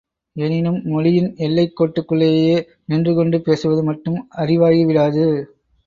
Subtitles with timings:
[0.35, 2.57] எனினும், மொழியின் எல்லைக் கோட்டுக்குள்ளேயே
[2.87, 5.25] நின்றுகொண்டு பேசுவது மட்டும் அறிவாகிவிடாது.